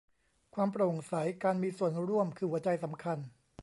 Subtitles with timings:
[0.55, 1.13] ความโปร่งใส
[1.43, 3.19] การมีส่วนร่วม คือหัวใจสำคัญ